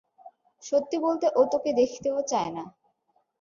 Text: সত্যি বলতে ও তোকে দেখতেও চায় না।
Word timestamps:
সত্যি 0.63 0.97
বলতে 0.99 1.27
ও 1.35 1.41
তোকে 1.51 1.69
দেখতেও 1.73 2.17
চায় 2.21 2.51
না। 2.51 2.63